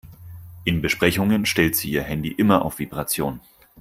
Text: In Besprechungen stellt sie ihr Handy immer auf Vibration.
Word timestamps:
In 0.65 0.81
Besprechungen 0.81 1.45
stellt 1.45 1.75
sie 1.75 1.91
ihr 1.91 2.01
Handy 2.01 2.29
immer 2.31 2.65
auf 2.65 2.79
Vibration. 2.79 3.39